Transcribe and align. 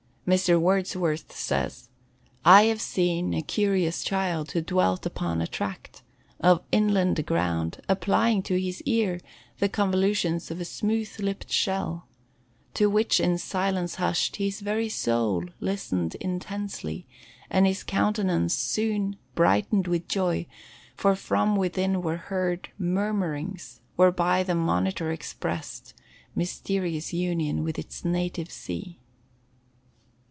Mr. 0.27 0.57
Wordsworth 0.57 1.35
says: 1.35 1.89
"I 2.45 2.63
have 2.65 2.79
seen 2.79 3.33
A 3.33 3.41
curious 3.41 4.01
child, 4.01 4.51
who 4.51 4.61
dwelt 4.61 5.05
upon 5.05 5.41
a 5.41 5.47
tract 5.47 6.03
Of 6.39 6.63
inland 6.71 7.25
ground, 7.25 7.81
applying 7.89 8.41
to 8.43 8.61
his 8.61 8.81
ear 8.83 9.19
The 9.57 9.67
convolutions 9.67 10.49
of 10.49 10.61
a 10.61 10.63
smooth 10.63 11.09
lipped 11.19 11.51
shell; 11.51 12.07
To 12.75 12.89
which, 12.89 13.19
in 13.19 13.39
silence 13.39 13.95
hushed, 13.95 14.37
his 14.37 14.61
very 14.61 14.87
soul 14.87 15.45
Listened 15.59 16.15
intensely; 16.21 17.07
and 17.49 17.65
his 17.65 17.83
countenance 17.83 18.53
soon 18.53 19.17
Brightened 19.35 19.87
with 19.87 20.07
joy, 20.07 20.45
for 20.95 21.13
from 21.15 21.57
within 21.57 22.01
were 22.01 22.17
heard 22.17 22.69
Murmurings, 22.77 23.81
whereby 23.97 24.43
the 24.43 24.55
monitor 24.55 25.11
expressed 25.11 25.93
Mysterious 26.35 27.11
union 27.11 27.63
with 27.65 27.77
its 27.77 28.05
native 28.05 28.51
sea." 28.51 28.99